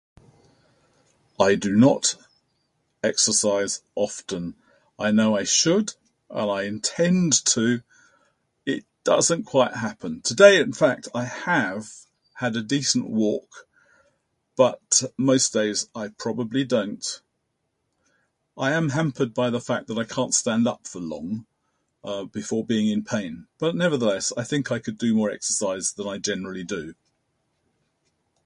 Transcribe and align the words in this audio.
I 1.39 1.53
do 1.53 1.75
not 1.75 2.15
exercise 3.03 3.83
often. 3.93 4.55
I 4.97 5.11
know 5.11 5.37
I 5.37 5.43
should. 5.43 5.93
While 6.27 6.49
I 6.49 6.63
intend 6.63 7.33
to, 7.45 7.83
it 8.65 8.83
doesn't 9.03 9.43
quite 9.43 9.75
happen. 9.75 10.21
Today, 10.23 10.59
in 10.59 10.73
fact, 10.73 11.07
I 11.13 11.25
have 11.25 11.93
had 12.33 12.55
a 12.55 12.63
decent 12.63 13.11
walk, 13.11 13.67
but 14.55 15.03
most 15.19 15.53
days 15.53 15.87
I 15.93 16.07
probably 16.07 16.63
don't. 16.63 17.21
I 18.57 18.71
am 18.71 18.89
hampered 18.89 19.35
by 19.35 19.51
the 19.51 19.61
fact 19.61 19.85
that 19.85 19.99
I 19.99 20.03
can't 20.03 20.33
stand 20.33 20.67
up 20.67 20.87
for 20.87 20.99
long, 20.99 21.45
uh, 22.03 22.23
before 22.23 22.65
being 22.65 22.89
in 22.89 23.03
pain. 23.03 23.45
But 23.59 23.75
nevertheless, 23.75 24.33
I 24.35 24.45
think 24.45 24.71
I 24.71 24.79
could 24.79 24.97
do 24.97 25.13
more 25.13 25.29
exercise 25.29 25.93
than 25.93 26.07
I 26.07 26.17
generally 26.17 26.63
do. 26.63 26.95